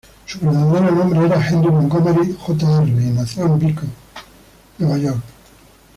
Su 0.25 0.39
verdadero 0.39 0.95
nombre 0.95 1.23
era 1.27 1.47
Henry 1.47 1.69
Montgomery 1.69 2.35
Jr., 2.39 2.87
y 2.87 2.91
nació 3.11 3.45
en 3.45 3.59
Beacon, 3.59 3.91
New 4.79 4.97
York. 4.97 5.21